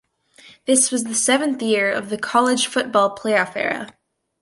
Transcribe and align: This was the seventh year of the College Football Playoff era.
This 0.65 0.91
was 0.91 1.03
the 1.03 1.13
seventh 1.13 1.61
year 1.61 1.91
of 1.91 2.09
the 2.09 2.17
College 2.17 2.65
Football 2.65 3.15
Playoff 3.15 3.55
era. 3.55 3.87